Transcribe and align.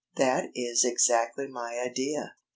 "That 0.15 0.49
is 0.55 0.83
exactly 0.83 1.45
my 1.47 1.77
idea." 1.79 2.33